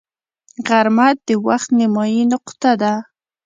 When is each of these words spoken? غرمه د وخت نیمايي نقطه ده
غرمه 0.67 1.07
د 1.27 1.29
وخت 1.47 1.69
نیمايي 1.79 2.23
نقطه 2.33 2.71
ده 2.81 2.93